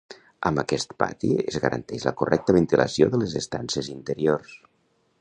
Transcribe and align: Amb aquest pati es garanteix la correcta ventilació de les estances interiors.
Amb 0.49 0.61
aquest 0.61 0.95
pati 1.03 1.29
es 1.51 1.59
garanteix 1.67 2.07
la 2.09 2.15
correcta 2.23 2.57
ventilació 2.59 3.13
de 3.13 3.23
les 3.25 3.39
estances 3.45 3.95
interiors. 3.99 4.61